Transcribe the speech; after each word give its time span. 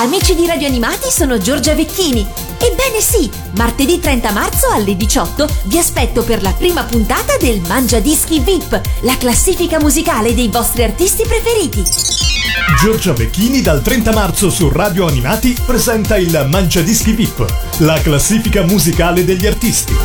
Amici 0.00 0.36
di 0.36 0.46
Radio 0.46 0.68
Animati, 0.68 1.10
sono 1.10 1.38
Giorgia 1.38 1.74
Vecchini. 1.74 2.20
Ebbene 2.20 3.00
sì, 3.00 3.28
martedì 3.56 3.98
30 3.98 4.30
marzo 4.30 4.68
alle 4.70 4.94
18 4.94 5.48
vi 5.64 5.76
aspetto 5.76 6.22
per 6.22 6.40
la 6.40 6.52
prima 6.52 6.84
puntata 6.84 7.36
del 7.36 7.60
Mangia 7.66 7.98
Dischi 7.98 8.38
VIP, 8.38 8.80
la 9.00 9.16
classifica 9.16 9.80
musicale 9.80 10.34
dei 10.34 10.46
vostri 10.46 10.84
artisti 10.84 11.24
preferiti. 11.26 11.82
Giorgia 12.80 13.12
Vecchini 13.12 13.60
dal 13.60 13.82
30 13.82 14.12
marzo 14.12 14.50
su 14.50 14.68
Radio 14.68 15.04
Animati 15.04 15.56
presenta 15.66 16.16
il 16.16 16.46
Mangia 16.48 16.80
Dischi 16.80 17.10
VIP, 17.10 17.44
la 17.78 18.00
classifica 18.00 18.62
musicale 18.62 19.24
degli 19.24 19.48
artisti. 19.48 19.96